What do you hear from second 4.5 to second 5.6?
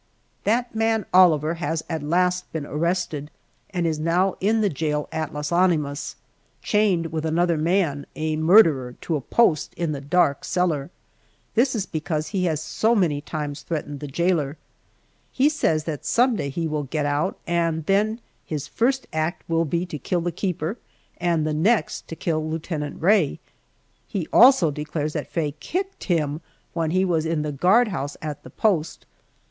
the jail at Las